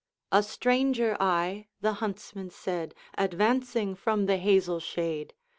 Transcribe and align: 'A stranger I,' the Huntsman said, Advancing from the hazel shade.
'A 0.31 0.41
stranger 0.41 1.15
I,' 1.19 1.67
the 1.81 1.93
Huntsman 2.01 2.49
said, 2.49 2.95
Advancing 3.19 3.93
from 3.93 4.25
the 4.25 4.37
hazel 4.37 4.79
shade. 4.79 5.35